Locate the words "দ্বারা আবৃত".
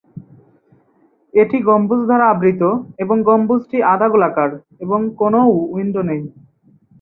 2.05-2.61